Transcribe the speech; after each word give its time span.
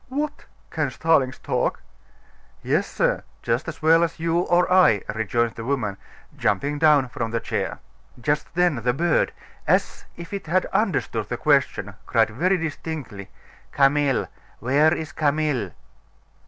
"What! 0.09 0.45
can 0.71 0.89
starlings 0.89 1.37
talk?" 1.37 1.83
"Yes, 2.63 2.87
sir, 2.87 3.23
as 3.45 3.81
well 3.83 4.03
as 4.03 4.19
you 4.19 4.39
or 4.39 4.65
I," 4.73 5.03
rejoined 5.13 5.53
the 5.53 5.63
woman, 5.63 5.95
jumping 6.35 6.79
down 6.79 7.07
from 7.09 7.29
the 7.29 7.39
chair. 7.39 7.77
Just 8.19 8.51
then 8.55 8.77
the 8.77 8.93
bird, 8.93 9.31
as 9.67 10.05
if 10.17 10.33
it 10.33 10.47
had 10.47 10.65
understood 10.73 11.29
the 11.29 11.37
question, 11.37 11.93
cried 12.07 12.31
very 12.31 12.57
distinctly: 12.57 13.29
"Camille! 13.71 14.27
Where 14.57 14.91
is 14.91 15.11
Camille?" 15.11 15.69